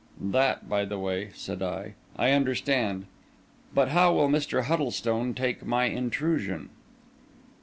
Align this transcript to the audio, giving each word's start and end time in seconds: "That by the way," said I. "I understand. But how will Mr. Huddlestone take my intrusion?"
"That 0.19 0.67
by 0.67 0.83
the 0.85 0.97
way," 0.97 1.29
said 1.35 1.61
I. 1.61 1.93
"I 2.17 2.31
understand. 2.31 3.05
But 3.71 3.89
how 3.89 4.11
will 4.15 4.29
Mr. 4.29 4.63
Huddlestone 4.63 5.35
take 5.35 5.63
my 5.63 5.85
intrusion?" 5.85 6.69